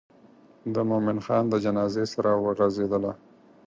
د 0.73 0.75
مومن 0.89 1.17
خان 1.25 1.43
د 1.49 1.53
جنازې 1.65 2.05
سره 2.13 2.31
وغزېدله. 2.45 3.11